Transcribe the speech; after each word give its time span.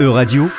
Euradio, 0.00 0.50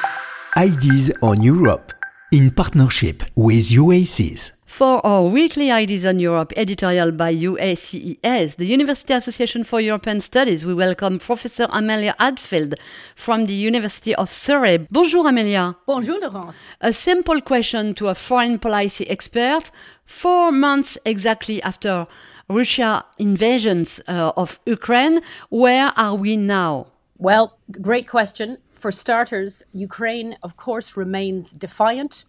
Ideas 0.56 1.12
on 1.24 1.42
Europe, 1.42 1.92
in 2.32 2.52
partnership 2.52 3.24
with 3.36 3.72
UACES. 3.72 4.62
For 4.68 5.04
our 5.04 5.24
weekly 5.24 5.72
Ideas 5.72 6.06
on 6.06 6.20
Europe 6.20 6.54
editorial 6.56 7.12
by 7.12 7.34
UACES, 7.34 8.58
the 8.58 8.68
University 8.68 9.14
Association 9.14 9.64
for 9.64 9.82
European 9.82 10.22
Studies, 10.22 10.64
we 10.64 10.76
welcome 10.76 11.18
Professor 11.18 11.66
Amelia 11.72 12.14
Hadfield 12.20 12.76
from 13.16 13.48
the 13.48 13.56
University 13.56 14.14
of 14.14 14.32
Surrey. 14.32 14.86
Bonjour, 14.92 15.28
Amelia. 15.28 15.76
Bonjour, 15.88 16.20
Laurence. 16.20 16.60
A 16.82 16.94
simple 16.94 17.42
question 17.42 17.96
to 17.96 18.10
a 18.10 18.14
foreign 18.14 18.60
policy 18.60 19.10
expert. 19.10 19.72
Four 20.06 20.52
months 20.52 21.00
exactly 21.04 21.64
after 21.64 22.06
Russia 22.48 23.06
invasions 23.18 24.00
uh, 24.08 24.34
of 24.38 24.60
Ukraine, 24.68 25.20
where 25.50 25.92
are 25.98 26.14
we 26.14 26.38
now? 26.38 26.92
Well, 27.18 27.58
great 27.82 28.08
question. 28.08 28.60
For 28.82 28.92
starters, 28.92 29.62
Ukraine, 29.74 30.38
of 30.42 30.58
course, 30.58 30.98
remains 30.98 31.52
defiant. 31.52 32.26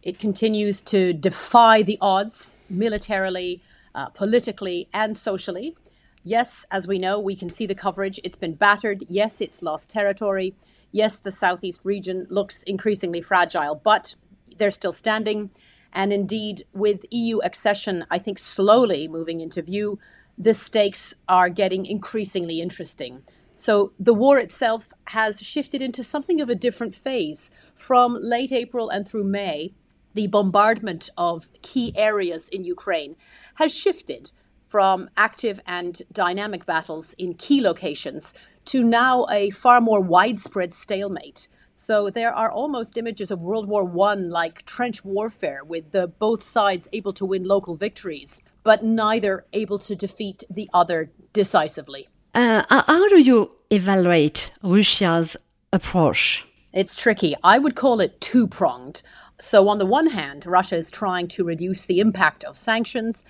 It 0.00 0.20
continues 0.20 0.80
to 0.82 1.12
defy 1.12 1.82
the 1.82 1.98
odds 2.00 2.56
militarily, 2.70 3.60
uh, 3.96 4.10
politically, 4.10 4.88
and 4.94 5.16
socially. 5.16 5.76
Yes, 6.22 6.64
as 6.70 6.86
we 6.86 7.00
know, 7.00 7.18
we 7.18 7.34
can 7.34 7.50
see 7.50 7.66
the 7.66 7.74
coverage. 7.74 8.20
It's 8.22 8.36
been 8.36 8.54
battered. 8.54 9.06
Yes, 9.08 9.40
it's 9.40 9.60
lost 9.60 9.90
territory. 9.90 10.54
Yes, 10.92 11.18
the 11.18 11.32
southeast 11.32 11.80
region 11.82 12.28
looks 12.30 12.62
increasingly 12.62 13.20
fragile, 13.20 13.74
but 13.74 14.14
they're 14.56 14.70
still 14.70 14.92
standing. 14.92 15.50
And 15.92 16.12
indeed, 16.12 16.62
with 16.72 17.06
EU 17.10 17.38
accession, 17.38 18.06
I 18.08 18.18
think 18.20 18.38
slowly 18.38 19.08
moving 19.08 19.40
into 19.40 19.62
view, 19.62 19.98
the 20.38 20.54
stakes 20.54 21.16
are 21.28 21.48
getting 21.48 21.86
increasingly 21.86 22.60
interesting. 22.60 23.24
So 23.58 23.92
the 23.98 24.14
war 24.14 24.38
itself 24.38 24.92
has 25.06 25.42
shifted 25.42 25.82
into 25.82 26.04
something 26.04 26.40
of 26.40 26.48
a 26.48 26.54
different 26.54 26.94
phase. 26.94 27.50
From 27.74 28.16
late 28.20 28.52
April 28.52 28.88
and 28.88 29.06
through 29.06 29.24
May, 29.24 29.74
the 30.14 30.28
bombardment 30.28 31.10
of 31.18 31.48
key 31.60 31.92
areas 31.96 32.48
in 32.50 32.62
Ukraine 32.62 33.16
has 33.56 33.74
shifted 33.74 34.30
from 34.68 35.10
active 35.16 35.58
and 35.66 36.02
dynamic 36.12 36.66
battles 36.66 37.14
in 37.14 37.34
key 37.34 37.60
locations 37.60 38.32
to 38.66 38.84
now 38.84 39.26
a 39.28 39.50
far 39.50 39.80
more 39.80 40.00
widespread 40.00 40.72
stalemate. 40.72 41.48
So 41.74 42.10
there 42.10 42.32
are 42.32 42.52
almost 42.52 42.96
images 42.96 43.32
of 43.32 43.42
World 43.42 43.66
War 43.68 43.90
I 44.08 44.14
like 44.14 44.66
trench 44.66 45.04
warfare 45.04 45.64
with 45.64 45.90
the 45.90 46.06
both 46.06 46.44
sides 46.44 46.88
able 46.92 47.12
to 47.14 47.26
win 47.26 47.42
local 47.42 47.74
victories, 47.74 48.40
but 48.62 48.84
neither 48.84 49.46
able 49.52 49.80
to 49.80 49.96
defeat 49.96 50.44
the 50.48 50.70
other 50.72 51.10
decisively. 51.32 52.06
Uh, 52.34 52.62
how 52.68 53.08
do 53.08 53.18
you 53.18 53.50
evaluate 53.70 54.50
Russia's 54.62 55.36
approach? 55.72 56.44
It's 56.72 56.96
tricky. 56.96 57.34
I 57.42 57.58
would 57.58 57.74
call 57.74 58.00
it 58.00 58.20
two 58.20 58.46
pronged. 58.46 59.02
So, 59.40 59.68
on 59.68 59.78
the 59.78 59.86
one 59.86 60.08
hand, 60.08 60.46
Russia 60.46 60.76
is 60.76 60.90
trying 60.90 61.28
to 61.28 61.44
reduce 61.44 61.86
the 61.86 62.00
impact 62.00 62.44
of 62.44 62.56
sanctions, 62.56 63.24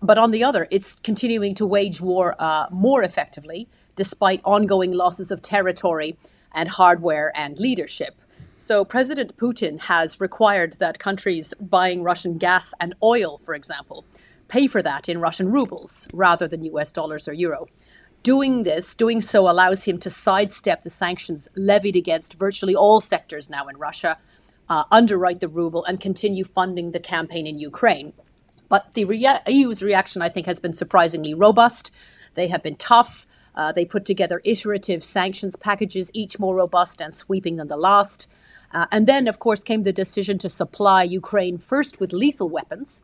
but 0.00 0.16
on 0.16 0.30
the 0.30 0.44
other, 0.44 0.68
it's 0.70 0.94
continuing 0.94 1.54
to 1.56 1.66
wage 1.66 2.00
war 2.00 2.34
uh, 2.38 2.66
more 2.70 3.02
effectively, 3.02 3.68
despite 3.96 4.40
ongoing 4.44 4.92
losses 4.92 5.30
of 5.30 5.42
territory 5.42 6.16
and 6.52 6.68
hardware 6.68 7.32
and 7.34 7.58
leadership. 7.58 8.20
So, 8.54 8.84
President 8.84 9.36
Putin 9.36 9.80
has 9.82 10.20
required 10.20 10.74
that 10.74 10.98
countries 10.98 11.52
buying 11.60 12.02
Russian 12.02 12.38
gas 12.38 12.72
and 12.80 12.94
oil, 13.02 13.38
for 13.44 13.54
example, 13.54 14.04
pay 14.46 14.66
for 14.66 14.80
that 14.82 15.08
in 15.08 15.20
Russian 15.20 15.50
rubles 15.50 16.08
rather 16.12 16.48
than 16.48 16.64
US 16.64 16.92
dollars 16.92 17.28
or 17.28 17.32
euro. 17.32 17.66
Doing 18.22 18.64
this, 18.64 18.94
doing 18.94 19.20
so 19.20 19.48
allows 19.48 19.84
him 19.84 19.98
to 19.98 20.10
sidestep 20.10 20.82
the 20.82 20.90
sanctions 20.90 21.48
levied 21.54 21.96
against 21.96 22.34
virtually 22.34 22.74
all 22.74 23.00
sectors 23.00 23.48
now 23.48 23.68
in 23.68 23.76
Russia, 23.76 24.18
uh, 24.68 24.84
underwrite 24.90 25.40
the 25.40 25.48
ruble, 25.48 25.84
and 25.84 26.00
continue 26.00 26.44
funding 26.44 26.90
the 26.90 27.00
campaign 27.00 27.46
in 27.46 27.58
Ukraine. 27.58 28.12
But 28.68 28.92
the 28.94 29.04
rea- 29.04 29.40
EU's 29.46 29.82
reaction, 29.82 30.20
I 30.20 30.28
think, 30.28 30.46
has 30.46 30.58
been 30.58 30.74
surprisingly 30.74 31.32
robust. 31.32 31.90
They 32.34 32.48
have 32.48 32.62
been 32.62 32.76
tough. 32.76 33.26
Uh, 33.54 33.72
they 33.72 33.84
put 33.84 34.04
together 34.04 34.42
iterative 34.44 35.02
sanctions 35.02 35.56
packages, 35.56 36.10
each 36.12 36.38
more 36.38 36.54
robust 36.54 37.00
and 37.00 37.14
sweeping 37.14 37.56
than 37.56 37.68
the 37.68 37.76
last. 37.76 38.28
Uh, 38.72 38.86
and 38.92 39.06
then, 39.06 39.26
of 39.26 39.38
course, 39.38 39.64
came 39.64 39.84
the 39.84 39.92
decision 39.92 40.38
to 40.38 40.48
supply 40.48 41.02
Ukraine 41.02 41.56
first 41.56 41.98
with 41.98 42.12
lethal 42.12 42.48
weapons, 42.48 43.00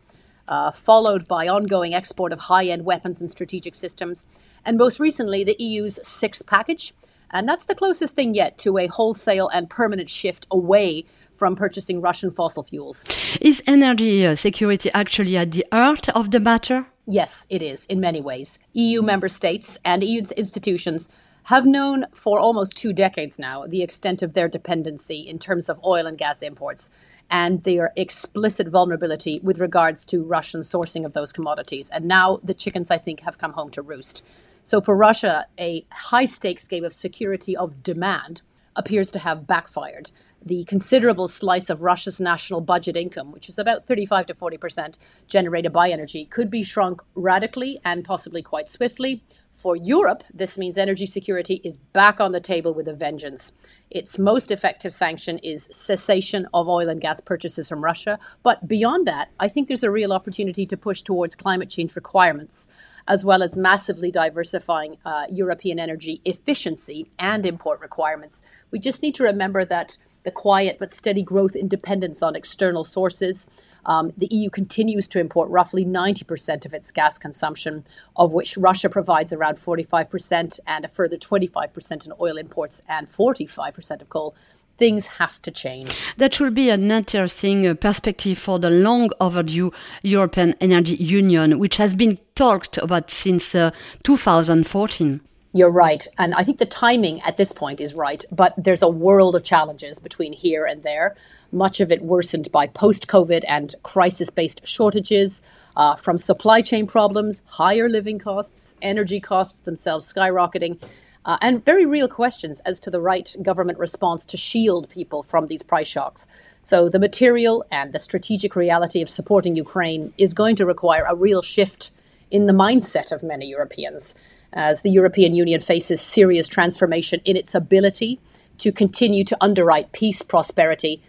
uh, 0.49 0.71
followed 0.71 1.27
by 1.27 1.49
ongoing 1.49 1.95
export 1.95 2.33
of 2.33 2.41
high 2.41 2.67
end 2.67 2.85
weapons 2.85 3.21
and 3.21 3.31
strategic 3.31 3.75
systems, 3.75 4.27
and 4.65 4.77
most 4.77 5.01
recently, 5.01 5.45
the 5.45 5.57
EU's 5.59 5.99
sixth 6.07 6.47
package. 6.47 6.93
And 7.31 7.49
that's 7.49 7.65
the 7.65 7.75
closest 7.75 8.15
thing 8.15 8.35
yet 8.35 8.59
to 8.59 8.79
a 8.79 8.87
wholesale 8.87 9.49
and 9.49 9.69
permanent 9.69 10.09
shift 10.09 10.47
away 10.51 11.05
from 11.35 11.57
purchasing 11.57 12.01
Russian 12.01 12.31
fossil 12.31 12.63
fuels. 12.63 13.05
Is 13.41 13.63
energy 13.67 14.25
uh, 14.25 14.37
security 14.37 14.91
actually 14.95 15.37
at 15.37 15.51
the 15.51 15.67
heart 15.73 16.09
of 16.11 16.31
the 16.31 16.39
matter? 16.39 16.87
Yes, 17.07 17.47
it 17.51 17.61
is, 17.61 17.87
in 17.87 18.01
many 18.01 18.21
ways. 18.21 18.59
EU 18.73 19.03
member 19.03 19.29
states 19.29 19.77
and 19.85 20.03
EU 20.05 20.23
institutions 20.37 21.09
have 21.45 21.67
known 21.67 22.07
for 22.13 22.39
almost 22.39 22.77
two 22.79 22.93
decades 22.93 23.39
now 23.39 23.67
the 23.67 23.83
extent 23.83 24.23
of 24.23 24.33
their 24.33 24.49
dependency 24.49 25.21
in 25.21 25.39
terms 25.39 25.69
of 25.69 25.79
oil 25.85 26.07
and 26.07 26.17
gas 26.17 26.41
imports 26.41 26.89
and 27.31 27.63
their 27.65 27.93
explicit 27.97 28.69
vulnerability 28.69 29.41
with 29.43 29.59
regards 29.59 30.05
to 30.07 30.23
Russian 30.23 30.61
sourcing 30.61 31.05
of 31.05 31.13
those 31.13 31.33
commodities. 31.33 31.91
And 31.91 32.07
now 32.07 32.41
the 32.43 32.55
chickens, 32.55 32.91
I 32.91 32.99
think, 32.99 33.21
have 33.21 33.39
come 33.39 33.53
home 33.53 33.71
to 33.71 33.83
roost. 33.83 34.25
So 34.63 34.81
for 34.81 34.97
Russia, 34.97 35.47
a 35.59 35.87
high 35.91 36.25
stakes 36.25 36.67
game 36.67 36.85
of 36.85 36.95
security 36.95 37.57
of 37.57 37.83
demand 37.83 38.43
appears 38.77 39.11
to 39.13 39.19
have 39.19 39.47
backfired. 39.47 40.11
The 40.45 40.65
considerable 40.65 41.27
slice 41.27 41.71
of 41.71 41.83
Russia's 41.83 42.21
national 42.21 42.61
budget 42.61 42.97
income, 42.97 43.33
which 43.33 43.49
is 43.49 43.59
about 43.59 43.87
35 43.87 44.27
to 44.27 44.35
40% 44.35 44.99
generated 45.27 45.73
by 45.73 45.91
energy, 45.91 46.27
could 46.27 46.51
be 46.51 46.63
shrunk 46.63 47.03
radically 47.15 47.81
and 47.85 48.05
possibly 48.05 48.43
quite 48.43 48.69
swiftly 48.69 49.23
for 49.55 49.77
Europe, 49.77 50.25
this 50.35 50.59
means 50.59 50.77
energy 50.77 51.07
security 51.07 51.61
is 51.63 51.77
back 51.77 52.21
on 52.21 52.33
the 52.33 52.41
table 52.41 52.75
with 52.75 52.89
a 52.89 52.93
vengeance. 52.93 53.53
Its 53.89 54.19
most 54.19 54.51
effective 54.51 54.93
sanction 54.93 55.39
is 55.39 55.69
cessation 55.71 56.49
of 56.53 56.69
oil 56.69 56.89
and 56.89 57.01
gas 57.01 57.21
purchases 57.21 57.69
from 57.69 57.85
Russia. 57.85 58.19
But 58.43 58.67
beyond 58.67 59.07
that, 59.07 59.31
I 59.39 59.47
think 59.47 59.69
there's 59.69 59.85
a 59.85 59.93
real 59.93 60.13
opportunity 60.13 60.67
to 60.67 60.77
push 60.77 61.03
towards 61.03 61.37
climate 61.37 61.71
change 61.71 61.95
requirements, 61.95 62.67
as 63.07 63.25
well 63.25 63.45
as 63.45 63.57
massively 63.57 64.11
diversifying 64.11 64.97
uh, 65.05 65.27
European 65.31 65.79
energy 65.79 66.21
efficiency 66.25 67.09
and 67.21 67.47
import 67.47 67.81
requirements. 67.81 68.43
We 68.73 68.81
just 68.81 69.03
need 69.03 69.15
to 69.15 69.23
remember 69.23 69.65
that 69.65 69.99
the 70.25 70.31
quiet 70.31 70.77
but 70.79 70.93
steady 70.93 71.23
growth 71.23 71.55
in 71.55 71.69
dependence 71.69 72.23
on 72.23 72.35
external 72.35 72.85
sources 72.85 73.49
um, 73.87 74.13
the 74.17 74.29
EU 74.31 74.51
continues 74.51 75.09
to 75.09 75.19
import 75.19 75.51
roughly 75.51 75.85
90% 75.85 76.65
of 76.65 76.73
its 76.73 76.91
gas 76.91 77.19
consumption, 77.19 77.85
of 78.17 78.33
which 78.33 78.57
Russia 78.57 78.89
provides 78.89 79.33
around 79.33 79.57
45% 79.57 80.61
and 80.67 80.85
a 80.85 80.89
further 80.89 81.17
25% 81.17 82.07
in 82.07 82.13
oil 82.21 82.37
imports 82.37 82.83
and 82.89 83.09
45% 83.09 84.01
of 84.01 84.09
coal 84.09 84.35
things 84.77 85.07
have 85.07 85.41
to 85.43 85.53
change. 85.53 85.95
That 86.17 86.41
will 86.41 86.51
be 86.51 86.69
an 86.69 86.91
interesting 86.91 87.65
uh, 87.65 87.75
perspective 87.75 88.37
for 88.39 88.59
the 88.59 88.71
long 88.71 89.11
overdue 89.21 89.73
European 90.03 90.57
Energy 90.61 90.97
Union, 90.97 91.61
which 91.61 91.77
has 91.77 91.95
been 91.95 92.19
talked 92.35 92.77
about 92.79 93.09
since 93.09 93.55
uh, 93.55 93.71
2014. 94.03 95.21
You're 95.57 95.71
right. 95.71 96.05
And 96.19 96.35
I 96.35 96.43
think 96.43 96.59
the 96.59 96.67
timing 96.67 97.23
at 97.23 97.37
this 97.37 97.53
point 97.53 97.81
is 97.81 97.95
right. 97.95 98.25
But 98.33 98.55
there's 98.59 98.83
a 98.83 98.89
world 98.89 99.37
of 99.37 99.45
challenges 99.45 100.01
between 100.01 100.33
here 100.33 100.67
and 100.67 100.83
there, 100.83 101.15
much 101.53 101.79
of 101.79 101.93
it 101.93 102.03
worsened 102.03 102.51
by 102.51 102.67
post 102.67 103.07
COVID 103.07 103.45
and 103.47 103.73
crisis 103.85 104.31
based 104.31 104.67
shortages, 104.67 105.43
uh, 105.77 105.95
from 105.95 106.19
supply 106.19 106.61
chain 106.61 106.89
problems, 106.89 107.41
higher 107.47 107.89
living 107.89 108.19
costs, 108.19 108.75
energy 108.83 109.21
costs 109.21 109.61
themselves 109.61 110.13
skyrocketing. 110.13 110.81
Uh, 111.25 111.39
and 111.41 111.65
very 111.65 111.87
real 111.87 112.09
questions 112.09 112.59
as 112.67 112.81
to 112.81 112.91
the 112.91 113.01
right 113.01 113.37
government 113.41 113.79
response 113.79 114.25
to 114.25 114.37
shield 114.37 114.89
people 114.91 115.23
from 115.23 115.47
these 115.47 115.63
price 115.63 115.87
shocks. 115.87 116.27
So, 116.63 116.89
the 116.89 116.99
material 116.99 117.65
and 117.71 117.93
the 117.93 118.01
strategic 118.01 118.57
reality 118.57 119.01
of 119.01 119.09
supporting 119.09 119.55
Ukraine 119.55 120.13
is 120.19 120.35
going 120.35 120.57
to 120.57 120.67
require 120.67 121.05
a 121.09 121.15
real 121.15 121.43
shift 121.43 121.93
in 122.35 122.47
the 122.47 122.53
mindset 122.53 123.13
of 123.13 123.23
many 123.23 123.47
Europeans 123.47 124.13
as 124.53 124.83
the 124.83 124.91
European 124.91 125.37
Union 125.37 125.61
faces 125.61 126.01
serious 126.01 126.49
transformation 126.49 127.21
in 127.25 127.37
its 127.37 127.55
ability 127.55 128.21
to 128.59 128.73
continue 128.73 129.23
to 129.23 129.37
underwrite 129.41 129.93
peace, 129.93 130.21
prosperity, 130.21 131.01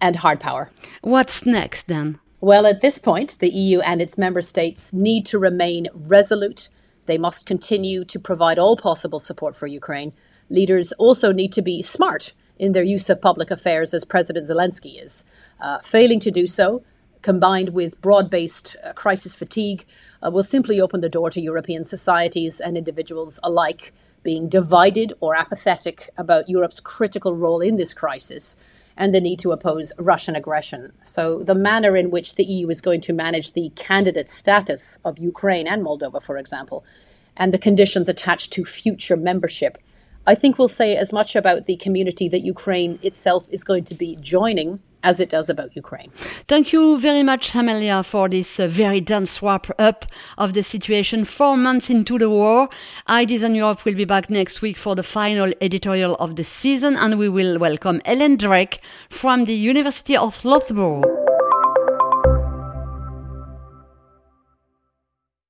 and 0.00 0.16
hard 0.16 0.40
power. 0.40 0.72
What's 1.02 1.46
next 1.46 1.86
then? 1.86 2.18
Well, 2.40 2.66
at 2.66 2.80
this 2.80 2.98
point, 2.98 3.38
the 3.38 3.48
EU 3.48 3.78
and 3.78 4.02
its 4.02 4.18
member 4.18 4.42
states 4.42 4.92
need 4.92 5.24
to 5.26 5.38
remain 5.38 5.86
resolute. 5.94 6.68
They 7.06 7.16
must 7.16 7.46
continue 7.46 8.04
to 8.04 8.18
provide 8.18 8.58
all 8.58 8.76
possible 8.76 9.20
support 9.20 9.54
for 9.54 9.68
Ukraine. 9.68 10.12
Leaders 10.48 10.90
also 10.94 11.30
need 11.32 11.52
to 11.52 11.62
be 11.62 11.80
smart 11.82 12.32
in 12.58 12.72
their 12.72 12.82
use 12.82 13.08
of 13.08 13.22
public 13.22 13.52
affairs, 13.52 13.94
as 13.94 14.04
President 14.04 14.48
Zelensky 14.48 15.00
is. 15.00 15.24
Uh, 15.60 15.78
failing 15.78 16.18
to 16.18 16.32
do 16.32 16.48
so, 16.48 16.82
combined 17.22 17.70
with 17.70 18.00
broad 18.00 18.28
based 18.28 18.76
uh, 18.84 18.92
crisis 18.92 19.34
fatigue, 19.34 19.84
uh, 20.22 20.30
will 20.30 20.44
simply 20.44 20.80
open 20.80 21.00
the 21.00 21.08
door 21.08 21.30
to 21.30 21.40
European 21.40 21.84
societies 21.84 22.60
and 22.60 22.76
individuals 22.76 23.40
alike 23.42 23.92
being 24.22 24.48
divided 24.48 25.12
or 25.20 25.34
apathetic 25.34 26.10
about 26.16 26.48
Europe's 26.48 26.80
critical 26.80 27.34
role 27.34 27.60
in 27.60 27.76
this 27.76 27.94
crisis 27.94 28.56
and 28.96 29.14
the 29.14 29.20
need 29.20 29.38
to 29.38 29.52
oppose 29.52 29.92
Russian 29.98 30.36
aggression. 30.36 30.92
So, 31.02 31.42
the 31.42 31.54
manner 31.54 31.96
in 31.96 32.10
which 32.10 32.34
the 32.34 32.44
EU 32.44 32.68
is 32.68 32.80
going 32.80 33.00
to 33.02 33.12
manage 33.12 33.52
the 33.52 33.70
candidate 33.70 34.28
status 34.28 34.98
of 35.04 35.18
Ukraine 35.18 35.66
and 35.66 35.82
Moldova, 35.82 36.22
for 36.22 36.36
example, 36.36 36.84
and 37.36 37.52
the 37.54 37.58
conditions 37.58 38.08
attached 38.08 38.52
to 38.52 38.64
future 38.64 39.16
membership, 39.16 39.78
I 40.26 40.34
think 40.34 40.58
will 40.58 40.68
say 40.68 40.94
as 40.94 41.12
much 41.12 41.34
about 41.34 41.64
the 41.64 41.76
community 41.76 42.28
that 42.28 42.44
Ukraine 42.44 42.98
itself 43.02 43.46
is 43.50 43.64
going 43.64 43.84
to 43.84 43.94
be 43.94 44.16
joining 44.20 44.80
as 45.02 45.20
it 45.20 45.30
does 45.30 45.48
about 45.48 45.74
Ukraine. 45.76 46.10
Thank 46.48 46.72
you 46.72 46.98
very 46.98 47.22
much, 47.22 47.54
Amelia, 47.54 48.02
for 48.02 48.28
this 48.28 48.60
uh, 48.60 48.68
very 48.68 49.00
dense 49.00 49.42
wrap 49.42 49.68
up 49.78 50.06
of 50.38 50.54
the 50.54 50.62
situation 50.62 51.24
four 51.24 51.56
months 51.56 51.90
into 51.90 52.18
the 52.18 52.30
war. 52.30 52.68
Ideas 53.08 53.44
on 53.44 53.54
Europe 53.54 53.84
will 53.84 53.94
be 53.94 54.04
back 54.04 54.30
next 54.30 54.62
week 54.62 54.76
for 54.76 54.94
the 54.94 55.02
final 55.02 55.52
editorial 55.60 56.14
of 56.16 56.36
the 56.36 56.44
season, 56.44 56.96
and 56.96 57.18
we 57.18 57.28
will 57.28 57.58
welcome 57.58 58.00
Ellen 58.04 58.36
Drake 58.36 58.80
from 59.08 59.44
the 59.44 59.54
University 59.54 60.16
of 60.16 60.44
Loughborough. 60.44 61.21